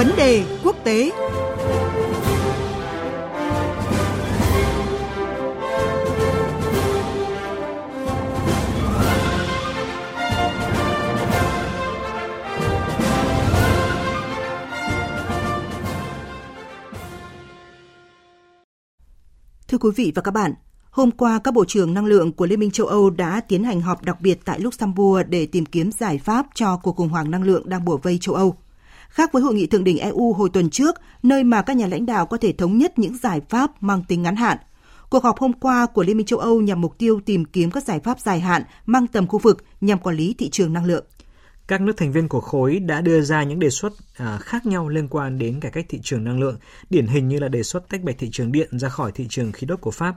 Vấn 0.00 0.16
đề 0.16 0.44
quốc 0.64 0.76
tế 0.84 1.12
Thưa 19.68 19.78
quý 19.78 19.90
vị 19.96 20.12
và 20.14 20.22
các 20.22 20.30
bạn, 20.30 20.54
hôm 20.90 21.10
qua 21.10 21.40
các 21.44 21.54
bộ 21.54 21.64
trưởng 21.64 21.94
năng 21.94 22.06
lượng 22.06 22.32
của 22.32 22.46
Liên 22.46 22.60
minh 22.60 22.70
châu 22.70 22.86
Âu 22.86 23.10
đã 23.10 23.40
tiến 23.48 23.64
hành 23.64 23.80
họp 23.80 24.04
đặc 24.04 24.20
biệt 24.20 24.40
tại 24.44 24.60
Luxembourg 24.60 25.28
để 25.28 25.46
tìm 25.46 25.66
kiếm 25.66 25.92
giải 25.92 26.18
pháp 26.18 26.46
cho 26.54 26.76
cuộc 26.76 26.96
khủng 26.96 27.08
hoảng 27.08 27.30
năng 27.30 27.42
lượng 27.42 27.68
đang 27.68 27.84
bủa 27.84 27.96
vây 27.96 28.18
châu 28.20 28.34
Âu. 28.34 28.56
Khác 29.10 29.32
với 29.32 29.42
hội 29.42 29.54
nghị 29.54 29.66
thượng 29.66 29.84
đỉnh 29.84 29.98
EU 29.98 30.32
hồi 30.32 30.50
tuần 30.52 30.70
trước, 30.70 30.94
nơi 31.22 31.44
mà 31.44 31.62
các 31.62 31.76
nhà 31.76 31.86
lãnh 31.86 32.06
đạo 32.06 32.26
có 32.26 32.36
thể 32.36 32.52
thống 32.52 32.78
nhất 32.78 32.98
những 32.98 33.16
giải 33.16 33.40
pháp 33.48 33.82
mang 33.82 34.04
tính 34.08 34.22
ngắn 34.22 34.36
hạn. 34.36 34.58
Cuộc 35.10 35.24
họp 35.24 35.38
hôm 35.38 35.52
qua 35.52 35.86
của 35.86 36.02
Liên 36.02 36.16
minh 36.16 36.26
châu 36.26 36.38
Âu 36.38 36.60
nhằm 36.60 36.80
mục 36.80 36.98
tiêu 36.98 37.20
tìm 37.26 37.44
kiếm 37.44 37.70
các 37.70 37.84
giải 37.84 38.00
pháp 38.00 38.20
dài 38.20 38.40
hạn 38.40 38.62
mang 38.86 39.06
tầm 39.06 39.26
khu 39.26 39.38
vực 39.38 39.64
nhằm 39.80 39.98
quản 39.98 40.16
lý 40.16 40.34
thị 40.38 40.50
trường 40.50 40.72
năng 40.72 40.84
lượng. 40.84 41.04
Các 41.66 41.80
nước 41.80 41.92
thành 41.96 42.12
viên 42.12 42.28
của 42.28 42.40
khối 42.40 42.78
đã 42.78 43.00
đưa 43.00 43.20
ra 43.20 43.42
những 43.42 43.58
đề 43.58 43.70
xuất 43.70 43.92
à, 44.16 44.38
khác 44.38 44.66
nhau 44.66 44.88
liên 44.88 45.08
quan 45.08 45.38
đến 45.38 45.60
cải 45.60 45.72
cách 45.72 45.86
thị 45.88 46.00
trường 46.02 46.24
năng 46.24 46.40
lượng, 46.40 46.58
điển 46.90 47.06
hình 47.06 47.28
như 47.28 47.38
là 47.38 47.48
đề 47.48 47.62
xuất 47.62 47.88
tách 47.88 48.02
bạch 48.02 48.18
thị 48.18 48.28
trường 48.32 48.52
điện 48.52 48.78
ra 48.78 48.88
khỏi 48.88 49.12
thị 49.12 49.26
trường 49.30 49.52
khí 49.52 49.66
đốt 49.66 49.80
của 49.80 49.90
Pháp. 49.90 50.16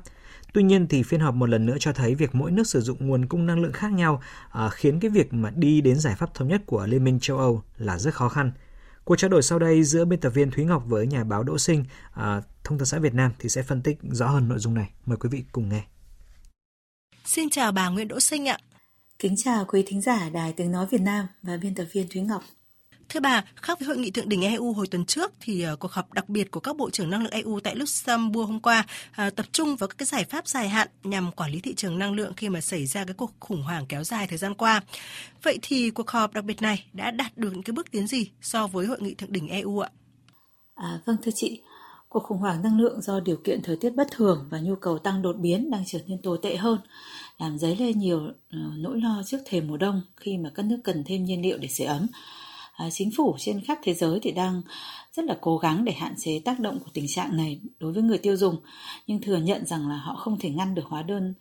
Tuy 0.53 0.63
nhiên 0.63 0.87
thì 0.87 1.03
phiên 1.03 1.19
họp 1.19 1.35
một 1.35 1.49
lần 1.49 1.65
nữa 1.65 1.77
cho 1.79 1.93
thấy 1.93 2.15
việc 2.15 2.35
mỗi 2.35 2.51
nước 2.51 2.67
sử 2.67 2.81
dụng 2.81 3.07
nguồn 3.07 3.25
cung 3.25 3.45
năng 3.45 3.59
lượng 3.59 3.73
khác 3.73 3.91
nhau 3.91 4.21
à, 4.51 4.69
khiến 4.69 4.99
cái 4.99 5.11
việc 5.11 5.33
mà 5.33 5.51
đi 5.55 5.81
đến 5.81 5.99
giải 5.99 6.15
pháp 6.15 6.33
thống 6.33 6.47
nhất 6.47 6.61
của 6.65 6.85
Liên 6.85 7.03
minh 7.03 7.19
châu 7.19 7.37
Âu 7.37 7.61
là 7.77 7.99
rất 7.99 8.13
khó 8.13 8.29
khăn. 8.29 8.51
Cuộc 9.05 9.15
trao 9.15 9.29
đổi 9.29 9.41
sau 9.41 9.59
đây 9.59 9.83
giữa 9.83 10.05
biên 10.05 10.19
tập 10.19 10.29
viên 10.29 10.51
Thúy 10.51 10.65
Ngọc 10.65 10.83
với 10.87 11.07
nhà 11.07 11.23
báo 11.23 11.43
Đỗ 11.43 11.57
Sinh, 11.57 11.85
à, 12.11 12.41
Thông 12.63 12.77
tấn 12.77 12.85
xã 12.85 12.99
Việt 12.99 13.13
Nam 13.13 13.31
thì 13.39 13.49
sẽ 13.49 13.63
phân 13.63 13.81
tích 13.81 13.97
rõ 14.01 14.27
hơn 14.27 14.49
nội 14.49 14.59
dung 14.59 14.73
này. 14.73 14.89
Mời 15.05 15.17
quý 15.17 15.29
vị 15.31 15.43
cùng 15.51 15.69
nghe. 15.69 15.83
Xin 17.25 17.49
chào 17.49 17.71
bà 17.71 17.89
Nguyễn 17.89 18.07
Đỗ 18.07 18.19
Sinh 18.19 18.47
ạ. 18.47 18.57
Kính 19.19 19.35
chào 19.37 19.65
quý 19.65 19.83
thính 19.87 20.01
giả 20.01 20.29
Đài 20.29 20.53
Tiếng 20.53 20.71
Nói 20.71 20.87
Việt 20.91 21.01
Nam 21.01 21.27
và 21.41 21.57
biên 21.57 21.75
tập 21.75 21.85
viên 21.91 22.07
Thúy 22.07 22.21
Ngọc. 22.21 22.43
Thưa 23.09 23.19
bà, 23.19 23.43
khác 23.55 23.79
với 23.79 23.87
hội 23.87 23.97
nghị 23.97 24.11
thượng 24.11 24.29
đỉnh 24.29 24.41
EU 24.41 24.73
hồi 24.73 24.87
tuần 24.87 25.05
trước 25.05 25.31
thì 25.39 25.61
ờ, 25.61 25.75
cuộc 25.75 25.91
họp 25.91 26.13
đặc 26.13 26.29
biệt 26.29 26.51
của 26.51 26.59
các 26.59 26.77
bộ 26.77 26.89
trưởng 26.89 27.09
năng 27.09 27.21
lượng 27.21 27.31
EU 27.31 27.59
tại 27.59 27.75
Luxembourg 27.75 28.47
hôm 28.47 28.59
qua 28.59 28.85
ờ, 29.15 29.29
tập 29.29 29.45
trung 29.51 29.75
vào 29.75 29.87
các 29.87 29.97
cái 29.97 30.05
giải 30.05 30.23
pháp 30.23 30.47
dài 30.47 30.69
hạn 30.69 30.87
nhằm 31.03 31.31
quản 31.31 31.51
lý 31.51 31.59
thị 31.59 31.73
trường 31.75 31.99
năng 31.99 32.13
lượng 32.13 32.33
khi 32.33 32.49
mà 32.49 32.61
xảy 32.61 32.85
ra 32.85 33.05
cái 33.05 33.13
cuộc 33.13 33.31
khủng 33.39 33.63
hoảng 33.63 33.85
kéo 33.89 34.03
dài 34.03 34.27
thời 34.27 34.37
gian 34.37 34.55
qua. 34.55 34.81
Vậy 35.43 35.59
thì 35.61 35.89
cuộc 35.89 36.09
họp 36.09 36.33
đặc 36.33 36.45
biệt 36.45 36.61
này 36.61 36.85
đã 36.93 37.11
đạt 37.11 37.37
được 37.37 37.53
những 37.53 37.63
cái 37.63 37.73
bước 37.73 37.91
tiến 37.91 38.07
gì 38.07 38.29
so 38.41 38.67
với 38.67 38.85
hội 38.85 38.97
nghị 39.01 39.13
thượng 39.13 39.31
đỉnh 39.31 39.47
EU 39.47 39.79
ạ? 39.79 39.89
À, 40.75 40.99
vâng 41.05 41.17
thưa 41.23 41.31
chị, 41.35 41.61
cuộc 42.09 42.23
khủng 42.23 42.37
hoảng 42.37 42.61
năng 42.63 42.79
lượng 42.79 43.01
do 43.01 43.19
điều 43.19 43.37
kiện 43.37 43.61
thời 43.63 43.75
tiết 43.75 43.95
bất 43.95 44.07
thường 44.11 44.47
và 44.49 44.59
nhu 44.59 44.75
cầu 44.75 44.99
tăng 44.99 45.21
đột 45.21 45.35
biến 45.39 45.71
đang 45.71 45.83
trở 45.85 45.99
nên 46.07 46.21
tồi 46.21 46.39
tệ 46.41 46.55
hơn 46.55 46.79
làm 47.37 47.57
dấy 47.57 47.75
lên 47.75 47.99
nhiều 47.99 48.19
ờ, 48.49 48.57
nỗi 48.77 49.01
lo 49.01 49.21
trước 49.25 49.37
thềm 49.45 49.67
mùa 49.67 49.77
đông 49.77 50.01
khi 50.17 50.37
mà 50.37 50.51
các 50.55 50.65
nước 50.65 50.77
cần 50.83 51.03
thêm 51.05 51.25
nhiên 51.25 51.41
liệu 51.41 51.57
để 51.57 51.67
sưởi 51.67 51.87
ấm 51.87 52.07
Ờ, 52.77 52.89
chính 52.91 53.11
phủ 53.17 53.35
trên 53.39 53.61
khắp 53.61 53.79
thế 53.83 53.93
giới 53.93 54.19
thì 54.19 54.31
đang 54.31 54.61
rất 55.13 55.25
là 55.25 55.37
cố 55.41 55.57
gắng 55.57 55.85
để 55.85 55.91
hạn 55.91 56.15
chế 56.17 56.39
tác 56.45 56.59
động 56.59 56.79
của 56.79 56.91
tình 56.93 57.05
trạng 57.07 57.37
này 57.37 57.59
đối 57.79 57.93
với 57.93 58.03
người 58.03 58.17
tiêu 58.17 58.37
dùng. 58.37 58.55
Nhưng 59.07 59.21
thừa 59.21 59.37
nhận 59.37 59.65
rằng 59.65 59.89
là 59.89 59.95
họ 59.95 60.15
không 60.15 60.39
thể 60.39 60.49
ngăn 60.49 60.75
được 60.75 60.85
hóa 60.85 61.01
đơn 61.01 61.33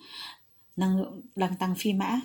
năng 0.76 0.98
lượng 0.98 1.20
đang 1.36 1.56
tăng 1.56 1.74
phi 1.78 1.92
mã. 1.92 2.20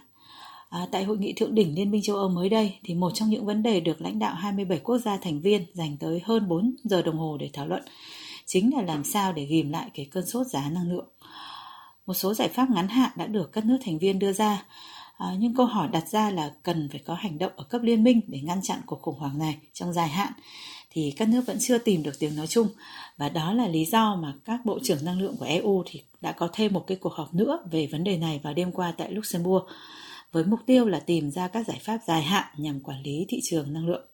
À, 0.70 0.88
tại 0.92 1.04
hội 1.04 1.18
nghị 1.18 1.34
thượng 1.34 1.56
đỉnh 1.56 1.76
Liên 1.76 1.92
minh 1.92 2.02
châu 2.02 2.16
Âu 2.16 2.30
mới 2.30 2.50
đây 2.50 2.78
thì 2.84 2.94
một 2.94 3.12
trong 3.14 3.30
những 3.30 3.46
vấn 3.46 3.64
đề 3.64 3.80
được 3.80 4.02
lãnh 4.02 4.20
đạo 4.20 4.36
27 4.36 4.80
quốc 4.80 4.98
gia 4.98 5.18
thành 5.18 5.42
viên 5.42 5.66
dành 5.74 5.98
tới 5.98 6.22
hơn 6.24 6.48
4 6.48 6.76
giờ 6.84 7.02
đồng 7.02 7.18
hồ 7.18 7.38
để 7.38 7.50
thảo 7.54 7.68
luận 7.68 7.84
chính 8.46 8.76
là 8.76 8.82
làm 8.82 9.04
sao 9.04 9.34
để 9.34 9.46
ghim 9.46 9.70
lại 9.70 9.90
cái 9.94 10.06
cơn 10.12 10.26
sốt 10.26 10.48
giá 10.48 10.70
năng 10.70 10.90
lượng. 10.92 11.08
Một 12.06 12.14
số 12.14 12.34
giải 12.34 12.50
pháp 12.50 12.70
ngắn 12.70 12.88
hạn 12.88 13.12
đã 13.16 13.26
được 13.26 13.52
các 13.54 13.66
nước 13.66 13.78
thành 13.86 14.00
viên 14.00 14.20
đưa 14.20 14.34
ra. 14.34 14.66
Ờ, 15.18 15.28
à, 15.30 15.36
nhưng 15.40 15.56
câu 15.56 15.66
hỏi 15.66 15.88
đặt 15.88 16.08
ra 16.08 16.30
là 16.30 16.52
cần 16.64 16.90
phải 16.92 17.02
có 17.06 17.14
hành 17.14 17.38
động 17.38 17.52
ở 17.56 17.64
cấp 17.64 17.82
liên 17.84 18.04
minh 18.04 18.22
để 18.28 18.40
ngăn 18.40 18.62
chặn 18.64 18.80
cuộc 18.86 19.02
khủng 19.02 19.20
hoảng 19.20 19.38
này 19.40 19.58
trong 19.74 19.94
dài 19.94 20.08
hạn 20.08 20.34
thì 20.92 21.14
các 21.18 21.30
nước 21.30 21.42
vẫn 21.46 21.58
chưa 21.60 21.78
tìm 21.78 22.04
được 22.04 22.20
tiếng 22.20 22.36
nói 22.36 22.48
chung 22.48 22.68
và 23.18 23.30
đó 23.30 23.54
là 23.54 23.68
lý 23.68 23.86
do 23.86 24.16
mà 24.16 24.34
các 24.46 24.66
bộ 24.66 24.80
trưởng 24.84 25.06
năng 25.06 25.22
lượng 25.22 25.38
của 25.38 25.46
EU 25.46 25.84
thì 25.86 26.02
đã 26.22 26.32
có 26.32 26.50
thêm 26.54 26.74
một 26.74 26.84
cái 26.88 26.98
cuộc 26.98 27.14
họp 27.14 27.34
nữa 27.34 27.60
về 27.72 27.88
vấn 27.92 28.04
đề 28.04 28.18
này 28.18 28.40
vào 28.44 28.54
đêm 28.54 28.72
qua 28.72 28.94
tại 28.98 29.12
Luxembourg 29.12 29.66
với 30.32 30.44
mục 30.44 30.60
tiêu 30.66 30.86
là 30.86 31.00
tìm 31.00 31.32
ra 31.32 31.48
các 31.48 31.68
giải 31.68 31.80
pháp 31.82 32.00
dài 32.08 32.22
hạn 32.22 32.46
nhằm 32.58 32.80
quản 32.80 33.02
lý 33.04 33.26
thị 33.30 33.40
trường 33.44 33.74
năng 33.74 33.88
lượng. 33.88 34.08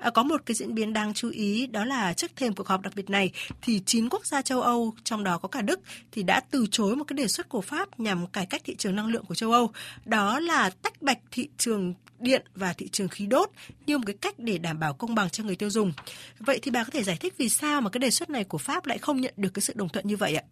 À, 0.00 0.10
có 0.10 0.22
một 0.22 0.42
cái 0.46 0.54
diễn 0.54 0.74
biến 0.74 0.92
đáng 0.92 1.14
chú 1.14 1.30
ý 1.30 1.66
đó 1.66 1.84
là 1.84 2.12
trước 2.12 2.36
thềm 2.36 2.54
cuộc 2.54 2.68
họp 2.68 2.80
đặc 2.80 2.92
biệt 2.96 3.10
này 3.10 3.32
thì 3.62 3.80
9 3.86 4.08
quốc 4.08 4.26
gia 4.26 4.42
châu 4.42 4.62
Âu 4.62 4.94
trong 5.04 5.24
đó 5.24 5.38
có 5.38 5.48
cả 5.48 5.62
Đức 5.62 5.80
thì 6.12 6.22
đã 6.22 6.40
từ 6.50 6.66
chối 6.70 6.96
một 6.96 7.04
cái 7.04 7.14
đề 7.14 7.28
xuất 7.28 7.48
của 7.48 7.60
Pháp 7.60 8.00
nhằm 8.00 8.26
cải 8.26 8.46
cách 8.46 8.62
thị 8.64 8.74
trường 8.76 8.96
năng 8.96 9.06
lượng 9.06 9.24
của 9.24 9.34
châu 9.34 9.52
Âu 9.52 9.70
đó 10.04 10.40
là 10.40 10.70
tách 10.70 11.02
bạch 11.02 11.18
thị 11.30 11.48
trường 11.58 11.94
điện 12.20 12.42
và 12.54 12.72
thị 12.72 12.88
trường 12.88 13.08
khí 13.08 13.26
đốt 13.26 13.50
như 13.86 13.98
một 13.98 14.04
cái 14.06 14.16
cách 14.20 14.34
để 14.38 14.58
đảm 14.58 14.78
bảo 14.78 14.94
công 14.94 15.14
bằng 15.14 15.30
cho 15.30 15.44
người 15.44 15.56
tiêu 15.56 15.70
dùng. 15.70 15.92
Vậy 16.38 16.58
thì 16.62 16.70
bà 16.70 16.84
có 16.84 16.90
thể 16.90 17.02
giải 17.02 17.16
thích 17.20 17.34
vì 17.38 17.48
sao 17.48 17.80
mà 17.80 17.90
cái 17.90 17.98
đề 17.98 18.10
xuất 18.10 18.30
này 18.30 18.44
của 18.44 18.58
Pháp 18.58 18.86
lại 18.86 18.98
không 18.98 19.20
nhận 19.20 19.34
được 19.36 19.50
cái 19.54 19.62
sự 19.62 19.72
đồng 19.76 19.88
thuận 19.88 20.06
như 20.06 20.16
vậy 20.16 20.34
ạ? 20.34 20.42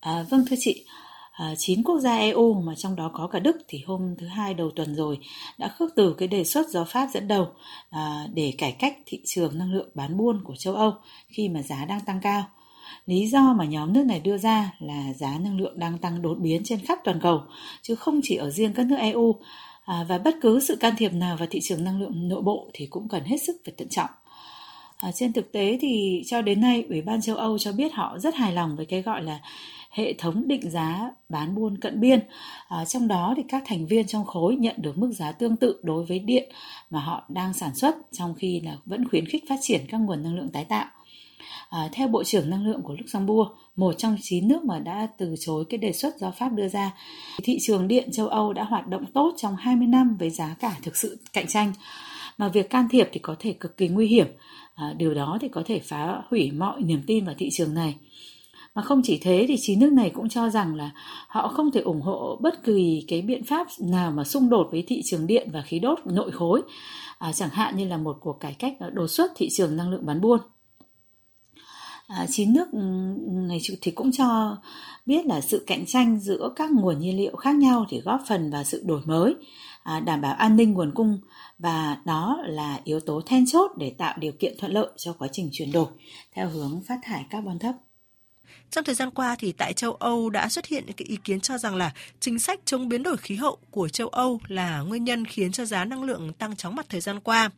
À, 0.00 0.24
vâng 0.30 0.44
thưa 0.50 0.56
chị, 0.60 0.86
Ờ, 1.36 1.54
9 1.58 1.82
quốc 1.82 2.00
gia 2.00 2.16
EU 2.16 2.54
mà 2.54 2.74
trong 2.74 2.96
đó 2.96 3.10
có 3.14 3.26
cả 3.26 3.38
Đức 3.38 3.56
thì 3.68 3.82
hôm 3.86 4.14
thứ 4.18 4.26
hai 4.26 4.54
đầu 4.54 4.70
tuần 4.70 4.94
rồi 4.94 5.18
đã 5.58 5.68
khước 5.68 5.90
từ 5.96 6.14
cái 6.18 6.28
đề 6.28 6.44
xuất 6.44 6.68
do 6.68 6.84
Pháp 6.84 7.08
dẫn 7.14 7.28
đầu 7.28 7.48
ờ, 7.90 8.26
để 8.34 8.52
cải 8.58 8.72
cách 8.72 8.96
thị 9.06 9.20
trường 9.24 9.58
năng 9.58 9.72
lượng 9.72 9.88
bán 9.94 10.16
buôn 10.16 10.44
của 10.44 10.56
châu 10.56 10.74
Âu 10.74 10.92
khi 11.28 11.48
mà 11.48 11.62
giá 11.62 11.84
đang 11.84 12.00
tăng 12.00 12.20
cao. 12.20 12.44
Lý 13.06 13.26
do 13.26 13.52
mà 13.52 13.64
nhóm 13.64 13.92
nước 13.92 14.04
này 14.06 14.20
đưa 14.20 14.38
ra 14.38 14.72
là 14.78 15.12
giá 15.12 15.38
năng 15.38 15.60
lượng 15.60 15.78
đang 15.78 15.98
tăng 15.98 16.22
đột 16.22 16.38
biến 16.38 16.62
trên 16.64 16.80
khắp 16.80 16.98
toàn 17.04 17.20
cầu 17.20 17.42
chứ 17.82 17.94
không 17.94 18.20
chỉ 18.22 18.36
ở 18.36 18.50
riêng 18.50 18.72
các 18.72 18.86
nước 18.86 18.96
EU 18.96 19.32
à, 19.84 19.98
ờ, 19.98 20.04
và 20.08 20.18
bất 20.18 20.34
cứ 20.42 20.60
sự 20.60 20.76
can 20.76 20.94
thiệp 20.96 21.12
nào 21.12 21.36
vào 21.36 21.48
thị 21.50 21.60
trường 21.62 21.84
năng 21.84 22.00
lượng 22.00 22.28
nội 22.28 22.42
bộ 22.42 22.70
thì 22.72 22.86
cũng 22.86 23.08
cần 23.08 23.24
hết 23.24 23.38
sức 23.38 23.56
phải 23.64 23.74
thận 23.78 23.88
trọng. 23.88 24.10
À, 24.98 25.12
trên 25.12 25.32
thực 25.32 25.52
tế 25.52 25.78
thì 25.80 26.22
cho 26.26 26.42
đến 26.42 26.60
nay 26.60 26.84
Ủy 26.88 27.02
ban 27.02 27.22
châu 27.22 27.36
Âu 27.36 27.58
cho 27.58 27.72
biết 27.72 27.94
họ 27.94 28.18
rất 28.18 28.34
hài 28.34 28.52
lòng 28.52 28.76
với 28.76 28.86
cái 28.86 29.02
gọi 29.02 29.22
là 29.22 29.40
hệ 29.94 30.14
thống 30.18 30.48
định 30.48 30.70
giá 30.70 31.10
bán 31.28 31.54
buôn 31.54 31.78
cận 31.78 32.00
biên. 32.00 32.20
À, 32.68 32.84
trong 32.84 33.08
đó 33.08 33.34
thì 33.36 33.42
các 33.48 33.62
thành 33.66 33.86
viên 33.86 34.06
trong 34.06 34.24
khối 34.24 34.56
nhận 34.56 34.74
được 34.78 34.98
mức 34.98 35.12
giá 35.12 35.32
tương 35.32 35.56
tự 35.56 35.80
đối 35.82 36.04
với 36.04 36.18
điện 36.18 36.52
mà 36.90 37.00
họ 37.00 37.24
đang 37.28 37.54
sản 37.54 37.74
xuất 37.74 37.96
trong 38.12 38.34
khi 38.34 38.60
là 38.60 38.76
vẫn 38.84 39.08
khuyến 39.08 39.26
khích 39.26 39.44
phát 39.48 39.58
triển 39.60 39.80
các 39.88 39.98
nguồn 40.00 40.22
năng 40.22 40.34
lượng 40.34 40.48
tái 40.48 40.64
tạo. 40.64 40.86
À, 41.70 41.88
theo 41.92 42.08
Bộ 42.08 42.24
trưởng 42.24 42.50
Năng 42.50 42.66
lượng 42.66 42.82
của 42.82 42.96
Luxembourg, 42.98 43.50
một 43.76 43.94
trong 43.98 44.16
9 44.22 44.48
nước 44.48 44.64
mà 44.64 44.78
đã 44.78 45.08
từ 45.18 45.34
chối 45.40 45.64
cái 45.70 45.78
đề 45.78 45.92
xuất 45.92 46.18
do 46.18 46.30
Pháp 46.30 46.48
đưa 46.48 46.68
ra, 46.68 46.92
thị 47.42 47.58
trường 47.60 47.88
điện 47.88 48.10
châu 48.12 48.28
Âu 48.28 48.52
đã 48.52 48.64
hoạt 48.64 48.88
động 48.88 49.04
tốt 49.14 49.34
trong 49.36 49.56
20 49.56 49.86
năm 49.86 50.16
với 50.18 50.30
giá 50.30 50.56
cả 50.60 50.76
thực 50.82 50.96
sự 50.96 51.18
cạnh 51.32 51.46
tranh. 51.46 51.72
Mà 52.38 52.48
việc 52.48 52.70
can 52.70 52.88
thiệp 52.90 53.08
thì 53.12 53.20
có 53.20 53.36
thể 53.38 53.52
cực 53.52 53.76
kỳ 53.76 53.88
nguy 53.88 54.06
hiểm. 54.06 54.26
À, 54.74 54.94
điều 54.96 55.14
đó 55.14 55.38
thì 55.40 55.48
có 55.48 55.62
thể 55.66 55.78
phá 55.78 56.22
hủy 56.30 56.50
mọi 56.50 56.82
niềm 56.82 57.02
tin 57.06 57.24
vào 57.24 57.34
thị 57.38 57.48
trường 57.52 57.74
này. 57.74 57.94
Mà 58.74 58.82
không 58.82 59.02
chỉ 59.04 59.18
thế 59.22 59.44
thì 59.48 59.56
chính 59.60 59.80
nước 59.80 59.92
này 59.92 60.10
cũng 60.10 60.28
cho 60.28 60.50
rằng 60.50 60.74
là 60.74 60.90
họ 61.28 61.48
không 61.48 61.70
thể 61.70 61.80
ủng 61.80 62.00
hộ 62.00 62.38
bất 62.40 62.64
kỳ 62.64 63.04
cái 63.08 63.22
biện 63.22 63.44
pháp 63.44 63.66
nào 63.80 64.10
mà 64.10 64.24
xung 64.24 64.50
đột 64.50 64.68
với 64.70 64.84
thị 64.86 65.02
trường 65.04 65.26
điện 65.26 65.48
và 65.52 65.62
khí 65.62 65.78
đốt 65.78 65.98
nội 66.06 66.30
khối, 66.30 66.62
à, 67.18 67.32
chẳng 67.32 67.50
hạn 67.50 67.76
như 67.76 67.88
là 67.88 67.96
một 67.96 68.16
cuộc 68.20 68.40
cải 68.40 68.54
cách 68.54 68.76
đột 68.92 69.06
xuất 69.06 69.32
thị 69.36 69.48
trường 69.52 69.76
năng 69.76 69.90
lượng 69.90 70.06
bán 70.06 70.20
buôn. 70.20 70.40
À, 72.06 72.26
chín 72.30 72.52
nước 72.52 72.72
ừ, 72.72 72.78
này 73.48 73.60
thì 73.80 73.90
cũng 73.90 74.12
cho 74.12 74.56
biết 75.06 75.26
là 75.26 75.40
sự 75.40 75.64
cạnh 75.66 75.86
tranh 75.86 76.20
giữa 76.20 76.52
các 76.56 76.70
nguồn 76.70 76.98
nhiên 76.98 77.16
liệu 77.16 77.36
khác 77.36 77.56
nhau 77.56 77.86
thì 77.88 78.00
góp 78.00 78.20
phần 78.28 78.50
vào 78.50 78.64
sự 78.64 78.82
đổi 78.86 79.00
mới, 79.04 79.34
à, 79.82 80.00
đảm 80.00 80.20
bảo 80.20 80.34
an 80.34 80.56
ninh 80.56 80.72
nguồn 80.72 80.92
cung 80.94 81.18
và 81.58 81.98
đó 82.04 82.38
là 82.46 82.80
yếu 82.84 83.00
tố 83.00 83.20
then 83.26 83.46
chốt 83.46 83.70
để 83.76 83.94
tạo 83.98 84.14
điều 84.18 84.32
kiện 84.32 84.54
thuận 84.58 84.72
lợi 84.72 84.88
cho 84.96 85.12
quá 85.12 85.28
trình 85.32 85.48
chuyển 85.52 85.72
đổi 85.72 85.86
theo 86.32 86.48
hướng 86.48 86.80
phát 86.88 86.98
thải 87.02 87.26
carbon 87.30 87.58
thấp. 87.58 87.74
Trong 88.70 88.84
thời 88.84 88.94
gian 88.94 89.10
qua 89.10 89.36
thì 89.38 89.52
tại 89.52 89.72
châu 89.72 89.92
Âu 89.92 90.30
đã 90.30 90.48
xuất 90.48 90.66
hiện 90.66 90.84
những 90.86 90.96
cái 90.96 91.06
ý 91.06 91.16
kiến 91.24 91.40
cho 91.40 91.58
rằng 91.58 91.76
là 91.76 91.92
chính 92.20 92.38
sách 92.38 92.60
chống 92.64 92.88
biến 92.88 93.02
đổi 93.02 93.16
khí 93.16 93.34
hậu 93.34 93.58
của 93.70 93.88
châu 93.88 94.08
Âu 94.08 94.40
là 94.48 94.80
nguyên 94.80 95.04
nhân 95.04 95.24
khiến 95.24 95.52
cho 95.52 95.64
giá 95.64 95.84
năng 95.84 96.02
lượng 96.02 96.32
tăng 96.32 96.56
chóng 96.56 96.74
mặt 96.74 96.86
thời 96.88 97.00
gian 97.00 97.20
qua. 97.20 97.50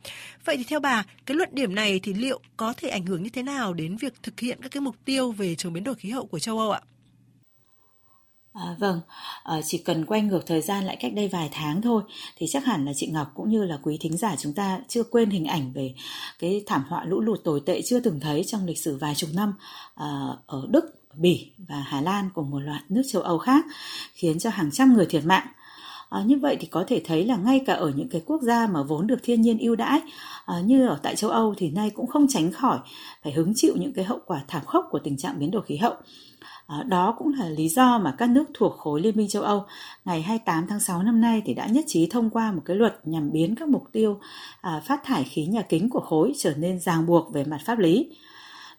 Vậy 0.44 0.56
thì 0.56 0.64
theo 0.64 0.80
bà, 0.80 1.04
cái 1.26 1.36
luận 1.36 1.48
điểm 1.52 1.74
này 1.74 2.00
thì 2.02 2.14
liệu 2.14 2.40
có 2.56 2.74
thể 2.76 2.88
ảnh 2.88 3.06
hưởng 3.06 3.22
như 3.22 3.30
thế 3.30 3.42
nào 3.42 3.74
đến 3.74 3.96
việc 3.96 4.14
thực 4.22 4.40
hiện 4.40 4.58
các 4.62 4.70
cái 4.70 4.80
mục 4.80 4.96
tiêu 5.04 5.32
về 5.32 5.54
chống 5.54 5.72
biến 5.72 5.84
đổi 5.84 5.94
khí 5.94 6.10
hậu 6.10 6.26
của 6.26 6.38
châu 6.38 6.58
Âu 6.58 6.70
ạ? 6.70 6.80
À, 8.60 8.76
vâng, 8.78 9.00
à, 9.44 9.60
chỉ 9.64 9.78
cần 9.78 10.06
quay 10.06 10.22
ngược 10.22 10.46
thời 10.46 10.60
gian 10.60 10.84
lại 10.84 10.96
cách 11.00 11.12
đây 11.14 11.28
vài 11.28 11.48
tháng 11.52 11.82
thôi 11.82 12.02
thì 12.36 12.46
chắc 12.48 12.64
hẳn 12.64 12.84
là 12.84 12.92
chị 12.96 13.06
Ngọc 13.06 13.32
cũng 13.34 13.48
như 13.50 13.64
là 13.64 13.78
quý 13.82 13.98
thính 14.00 14.16
giả 14.16 14.36
chúng 14.36 14.52
ta 14.52 14.80
chưa 14.88 15.02
quên 15.02 15.30
hình 15.30 15.44
ảnh 15.44 15.72
về 15.72 15.94
cái 16.38 16.62
thảm 16.66 16.84
họa 16.88 17.04
lũ 17.04 17.20
lụt 17.20 17.44
tồi 17.44 17.60
tệ 17.66 17.82
chưa 17.82 18.00
từng 18.00 18.20
thấy 18.20 18.44
trong 18.44 18.66
lịch 18.66 18.78
sử 18.78 18.96
vài 18.96 19.14
chục 19.14 19.30
năm 19.34 19.54
à, 19.94 20.06
ở 20.46 20.66
Đức, 20.68 20.84
Bỉ 21.14 21.50
và 21.68 21.84
Hà 21.86 22.00
Lan 22.00 22.30
cùng 22.34 22.50
một 22.50 22.58
loạt 22.58 22.82
nước 22.88 23.02
châu 23.08 23.22
Âu 23.22 23.38
khác 23.38 23.64
khiến 24.14 24.38
cho 24.38 24.50
hàng 24.50 24.70
trăm 24.70 24.94
người 24.94 25.06
thiệt 25.06 25.24
mạng. 25.24 25.46
À, 26.10 26.22
như 26.26 26.38
vậy 26.38 26.56
thì 26.60 26.66
có 26.66 26.84
thể 26.88 27.02
thấy 27.04 27.24
là 27.24 27.36
ngay 27.36 27.60
cả 27.66 27.74
ở 27.74 27.92
những 27.96 28.08
cái 28.08 28.22
quốc 28.26 28.42
gia 28.42 28.66
mà 28.66 28.82
vốn 28.82 29.06
được 29.06 29.18
thiên 29.22 29.42
nhiên 29.42 29.58
ưu 29.58 29.76
đãi 29.76 30.00
à, 30.46 30.60
như 30.60 30.86
ở 30.86 30.98
tại 31.02 31.16
châu 31.16 31.30
Âu 31.30 31.54
thì 31.58 31.70
nay 31.70 31.90
cũng 31.90 32.06
không 32.06 32.26
tránh 32.28 32.52
khỏi 32.52 32.78
phải 33.22 33.32
hứng 33.32 33.52
chịu 33.56 33.74
những 33.76 33.92
cái 33.92 34.04
hậu 34.04 34.18
quả 34.26 34.40
thảm 34.48 34.64
khốc 34.64 34.86
của 34.90 34.98
tình 34.98 35.16
trạng 35.16 35.38
biến 35.38 35.50
đổi 35.50 35.62
khí 35.66 35.76
hậu. 35.76 35.94
Ờ, 36.66 36.82
đó 36.82 37.14
cũng 37.18 37.32
là 37.38 37.48
lý 37.48 37.68
do 37.68 37.98
mà 37.98 38.14
các 38.18 38.30
nước 38.30 38.44
thuộc 38.54 38.76
khối 38.78 39.00
Liên 39.00 39.16
minh 39.16 39.28
châu 39.28 39.42
Âu 39.42 39.64
ngày 40.04 40.22
28 40.22 40.66
tháng 40.68 40.80
6 40.80 41.02
năm 41.02 41.20
nay 41.20 41.42
thì 41.44 41.54
đã 41.54 41.66
nhất 41.66 41.84
trí 41.88 42.06
thông 42.06 42.30
qua 42.30 42.52
một 42.52 42.62
cái 42.64 42.76
luật 42.76 43.00
nhằm 43.04 43.32
biến 43.32 43.54
các 43.54 43.68
mục 43.68 43.84
tiêu 43.92 44.18
à, 44.60 44.82
phát 44.86 45.00
thải 45.04 45.24
khí 45.24 45.46
nhà 45.46 45.62
kính 45.62 45.90
của 45.90 46.00
khối 46.00 46.32
trở 46.38 46.54
nên 46.56 46.80
ràng 46.80 47.06
buộc 47.06 47.32
về 47.32 47.44
mặt 47.44 47.58
pháp 47.64 47.78
lý. 47.78 48.16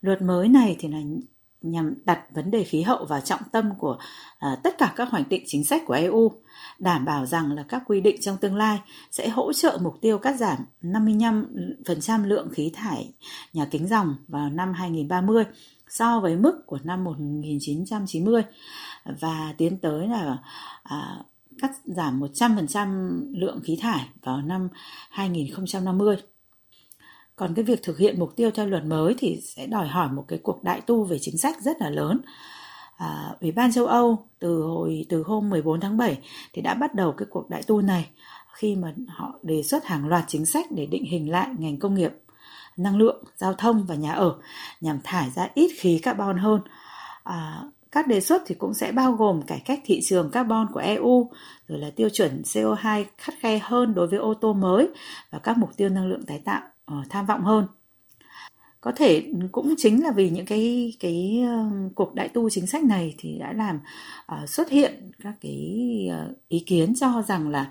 Luật 0.01 0.21
mới 0.21 0.47
này 0.47 0.75
thì 0.79 0.87
là 0.87 0.97
nhằm 1.61 1.93
đặt 2.05 2.21
vấn 2.33 2.51
đề 2.51 2.63
khí 2.63 2.81
hậu 2.81 3.05
vào 3.05 3.21
trọng 3.21 3.41
tâm 3.51 3.69
của 3.77 3.97
à, 4.39 4.57
tất 4.63 4.77
cả 4.77 4.93
các 4.95 5.09
hoạch 5.09 5.29
định 5.29 5.43
chính 5.45 5.63
sách 5.63 5.81
của 5.85 5.93
EU, 5.93 6.31
đảm 6.79 7.05
bảo 7.05 7.25
rằng 7.25 7.51
là 7.51 7.63
các 7.63 7.83
quy 7.87 8.01
định 8.01 8.21
trong 8.21 8.37
tương 8.37 8.55
lai 8.55 8.79
sẽ 9.11 9.29
hỗ 9.29 9.53
trợ 9.53 9.79
mục 9.81 9.97
tiêu 10.01 10.17
cắt 10.17 10.35
giảm 10.39 10.57
55% 10.81 12.25
lượng 12.25 12.49
khí 12.51 12.71
thải 12.73 13.13
nhà 13.53 13.65
kính 13.71 13.87
dòng 13.87 14.15
vào 14.27 14.49
năm 14.49 14.73
2030 14.73 15.43
so 15.89 16.19
với 16.19 16.35
mức 16.35 16.61
của 16.65 16.79
năm 16.83 17.03
1990 17.03 18.41
và 19.05 19.53
tiến 19.57 19.77
tới 19.77 20.07
là 20.07 20.37
à, 20.83 21.17
cắt 21.61 21.71
giảm 21.85 22.19
100% 22.19 23.21
lượng 23.33 23.59
khí 23.63 23.77
thải 23.81 24.07
vào 24.23 24.41
năm 24.41 24.69
2050. 25.09 26.17
Còn 27.35 27.53
cái 27.53 27.65
việc 27.65 27.83
thực 27.83 27.97
hiện 27.97 28.19
mục 28.19 28.35
tiêu 28.35 28.51
theo 28.51 28.67
luật 28.67 28.85
mới 28.85 29.15
thì 29.17 29.41
sẽ 29.43 29.67
đòi 29.67 29.87
hỏi 29.87 30.09
một 30.09 30.25
cái 30.27 30.39
cuộc 30.43 30.63
đại 30.63 30.81
tu 30.81 31.03
về 31.03 31.17
chính 31.21 31.37
sách 31.37 31.61
rất 31.61 31.81
là 31.81 31.89
lớn. 31.89 32.21
À, 32.97 33.35
Ủy 33.41 33.51
ban 33.51 33.71
châu 33.71 33.85
Âu 33.85 34.27
từ 34.39 34.61
hồi 34.61 35.05
từ 35.09 35.23
hôm 35.23 35.49
14 35.49 35.79
tháng 35.79 35.97
7 35.97 36.17
thì 36.53 36.61
đã 36.61 36.73
bắt 36.73 36.95
đầu 36.95 37.11
cái 37.11 37.27
cuộc 37.29 37.49
đại 37.49 37.63
tu 37.63 37.81
này 37.81 38.09
khi 38.53 38.75
mà 38.75 38.93
họ 39.07 39.39
đề 39.43 39.63
xuất 39.63 39.85
hàng 39.85 40.07
loạt 40.07 40.23
chính 40.27 40.45
sách 40.45 40.65
để 40.71 40.85
định 40.85 41.05
hình 41.05 41.31
lại 41.31 41.47
ngành 41.57 41.79
công 41.79 41.95
nghiệp 41.95 42.11
năng 42.77 42.97
lượng, 42.97 43.23
giao 43.35 43.53
thông 43.53 43.85
và 43.85 43.95
nhà 43.95 44.13
ở 44.13 44.35
nhằm 44.81 44.99
thải 45.03 45.29
ra 45.35 45.49
ít 45.53 45.71
khí 45.79 45.99
carbon 46.03 46.37
hơn. 46.37 46.61
À, 47.23 47.61
các 47.91 48.07
đề 48.07 48.21
xuất 48.21 48.41
thì 48.45 48.55
cũng 48.55 48.73
sẽ 48.73 48.91
bao 48.91 49.11
gồm 49.11 49.41
cải 49.41 49.61
cách 49.65 49.79
thị 49.85 49.99
trường 50.03 50.29
carbon 50.31 50.67
của 50.73 50.79
EU, 50.79 51.31
rồi 51.67 51.79
là 51.79 51.89
tiêu 51.95 52.09
chuẩn 52.09 52.41
CO2 52.41 53.05
khắt 53.17 53.35
khe 53.41 53.59
hơn 53.63 53.93
đối 53.93 54.07
với 54.07 54.19
ô 54.19 54.33
tô 54.33 54.53
mới 54.53 54.89
và 55.31 55.39
các 55.39 55.57
mục 55.57 55.77
tiêu 55.77 55.89
năng 55.89 56.07
lượng 56.07 56.25
tái 56.25 56.41
tạo 56.45 56.61
uh, 56.91 57.09
tham 57.09 57.25
vọng 57.25 57.41
hơn 57.43 57.67
có 58.81 58.91
thể 58.91 59.23
cũng 59.51 59.75
chính 59.77 60.03
là 60.03 60.11
vì 60.11 60.29
những 60.29 60.45
cái 60.45 60.93
cái 60.99 61.43
uh, 61.43 61.95
cuộc 61.95 62.15
đại 62.15 62.27
tu 62.27 62.49
chính 62.49 62.67
sách 62.67 62.83
này 62.83 63.15
thì 63.17 63.37
đã 63.39 63.53
làm 63.53 63.79
uh, 64.43 64.49
xuất 64.49 64.69
hiện 64.69 65.11
các 65.23 65.33
cái 65.41 65.79
uh, 66.09 66.37
ý 66.47 66.59
kiến 66.59 66.93
cho 66.95 67.23
rằng 67.27 67.49
là 67.49 67.69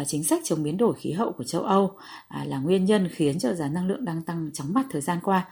uh, 0.00 0.08
chính 0.08 0.24
sách 0.24 0.40
chống 0.44 0.62
biến 0.62 0.76
đổi 0.76 0.94
khí 0.94 1.12
hậu 1.12 1.32
của 1.32 1.44
châu 1.44 1.62
Âu 1.62 1.84
uh, 1.84 2.46
là 2.46 2.58
nguyên 2.58 2.84
nhân 2.84 3.08
khiến 3.12 3.38
cho 3.38 3.54
giá 3.54 3.68
năng 3.68 3.86
lượng 3.86 4.04
đang 4.04 4.22
tăng 4.22 4.50
chóng 4.54 4.72
mặt 4.72 4.86
thời 4.90 5.00
gian 5.00 5.18
qua. 5.22 5.48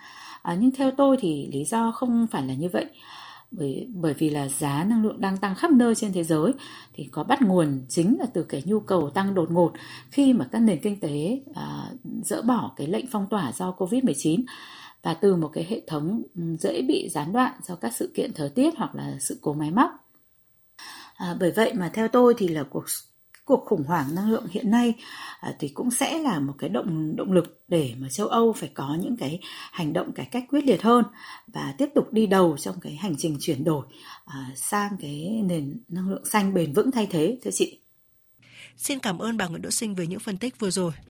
Uh, 0.53 0.59
nhưng 0.61 0.71
theo 0.71 0.91
tôi 0.91 1.17
thì 1.21 1.49
lý 1.53 1.65
do 1.65 1.91
không 1.91 2.27
phải 2.31 2.47
là 2.47 2.55
như 2.55 2.69
vậy 2.73 2.87
bởi 3.51 3.89
bởi 3.95 4.15
vì 4.15 4.31
là 4.31 4.49
giá 4.49 4.85
năng 4.85 5.05
lượng 5.05 5.21
đang 5.21 5.37
tăng 5.37 5.55
khắp 5.55 5.71
nơi 5.71 5.95
trên 5.95 6.13
thế 6.13 6.25
giới 6.25 6.53
thì 6.95 7.09
có 7.13 7.25
bắt 7.25 7.43
nguồn 7.43 7.83
chính 7.89 8.17
là 8.21 8.27
từ 8.35 8.43
cái 8.43 8.63
nhu 8.67 8.81
cầu 8.81 9.11
tăng 9.11 9.35
đột 9.35 9.51
ngột 9.51 9.73
khi 10.11 10.33
mà 10.33 10.49
các 10.53 10.59
nền 10.59 10.81
kinh 10.83 11.01
tế 11.01 11.41
à, 11.55 11.91
dỡ 12.25 12.43
bỏ 12.43 12.73
cái 12.77 12.87
lệnh 12.87 13.07
phong 13.11 13.27
tỏa 13.31 13.53
do 13.53 13.75
Covid-19 13.79 14.45
và 15.07 15.15
từ 15.15 15.37
một 15.37 15.51
cái 15.53 15.67
hệ 15.71 15.81
thống 15.87 16.23
ừ, 16.35 16.43
dễ 16.61 16.83
bị 16.83 17.09
gián 17.09 17.33
đoạn 17.33 17.53
do 17.63 17.75
các 17.75 17.93
sự 17.97 18.13
kiện 18.15 18.33
thời 18.35 18.49
tiết 18.49 18.75
hoặc 18.77 18.95
là 18.95 19.17
sự 19.21 19.39
cố 19.41 19.53
máy 19.53 19.71
móc. 19.71 19.91
À, 21.17 21.37
bởi 21.41 21.51
vậy 21.51 21.73
mà 21.75 21.91
theo 21.95 22.09
tôi 22.09 22.35
thì 22.39 22.49
là 22.49 22.63
cuộc 22.63 22.85
cuộc 23.45 23.65
khủng 23.67 23.85
hoảng 23.85 24.15
năng 24.15 24.31
lượng 24.31 24.47
hiện 24.51 24.71
nay 24.71 24.95
à, 25.41 25.55
thì 25.59 25.69
cũng 25.69 25.91
sẽ 25.91 26.19
là 26.19 26.41
một 26.41 26.53
cái 26.59 26.71
động 26.71 27.17
động 27.17 27.33
lực 27.33 27.63
để 27.69 27.95
mà 27.99 28.09
châu 28.09 28.27
Âu 28.27 28.53
phải 28.53 28.71
có 28.75 28.97
những 29.01 29.17
cái 29.17 29.41
hành 29.73 29.93
động 29.93 30.13
cải 30.13 30.27
cách 30.27 30.45
quyết 30.49 30.65
liệt 30.65 30.83
hơn 30.83 31.05
và 31.47 31.75
tiếp 31.79 31.89
tục 31.95 32.13
đi 32.13 32.27
đầu 32.27 32.57
trong 32.59 32.81
cái 32.81 32.97
hành 32.97 33.15
trình 33.19 33.37
chuyển 33.41 33.65
đổi 33.65 33.87
à, 34.25 34.51
sang 34.57 34.97
cái 35.01 35.43
nền 35.45 35.81
năng 35.89 36.09
lượng 36.09 36.25
xanh 36.25 36.55
bền 36.55 36.73
vững 36.73 36.91
thay 36.91 37.07
thế 37.11 37.39
thưa 37.45 37.51
chị. 37.51 37.81
Xin 38.77 38.99
cảm 38.99 39.19
ơn 39.19 39.37
bà 39.37 39.47
Nguyễn 39.47 39.63
Đỗ 39.63 39.71
Sinh 39.71 39.95
với 39.95 40.07
những 40.07 40.21
phân 40.21 40.39
tích 40.39 40.61
vừa 40.61 40.71
rồi. 40.71 40.93